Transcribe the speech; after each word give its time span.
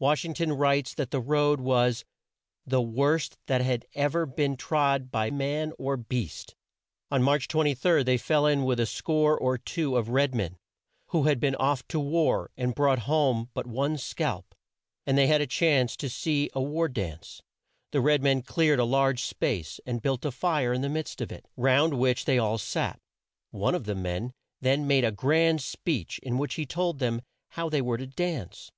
Wash 0.00 0.24
ing 0.24 0.34
ton 0.34 0.50
writes 0.54 0.92
that 0.94 1.12
the 1.12 1.20
road 1.20 1.60
was 1.60 2.04
"the 2.66 2.82
worst 2.82 3.38
that 3.46 3.60
had 3.60 3.86
ever 3.94 4.26
been 4.26 4.56
trod 4.56 5.12
by 5.12 5.30
man 5.30 5.72
or 5.78 5.96
beast." 5.96 6.56
On 7.12 7.22
March 7.22 7.46
23, 7.46 8.02
they 8.02 8.16
fell 8.18 8.44
in 8.44 8.64
with 8.64 8.80
a 8.80 8.86
score 8.86 9.38
or 9.38 9.56
two 9.56 9.94
of 9.96 10.08
red 10.08 10.34
men 10.34 10.56
who 11.10 11.26
had 11.30 11.38
been 11.38 11.54
off 11.54 11.86
to 11.86 12.00
war 12.00 12.50
and 12.56 12.74
brought 12.74 12.98
home 13.06 13.50
but 13.54 13.68
one 13.68 13.96
scalp, 13.96 14.52
and 15.06 15.16
they 15.16 15.28
had 15.28 15.40
a 15.40 15.46
chance 15.46 15.96
to 15.98 16.08
see 16.08 16.50
a 16.54 16.60
war 16.60 16.88
dance. 16.88 17.40
The 17.92 18.00
red 18.00 18.20
men 18.20 18.42
cleared 18.42 18.80
a 18.80 18.84
large 18.84 19.22
space, 19.22 19.78
and 19.86 20.02
built 20.02 20.24
a 20.24 20.32
fire 20.32 20.72
in 20.72 20.82
the 20.82 20.88
midst 20.88 21.20
of 21.20 21.30
it, 21.30 21.46
round 21.56 21.94
which 21.94 22.24
they 22.24 22.36
all 22.36 22.58
sat. 22.58 22.98
One 23.52 23.76
of 23.76 23.84
the 23.84 23.94
men 23.94 24.32
then 24.60 24.88
made 24.88 25.04
a 25.04 25.12
grand 25.12 25.60
speech 25.62 26.18
in 26.24 26.36
which 26.36 26.54
he 26.54 26.66
told 26.66 26.98
them 26.98 27.22
how 27.50 27.68
they 27.68 27.80
were 27.80 27.98
to 27.98 28.08
dance. 28.08 28.72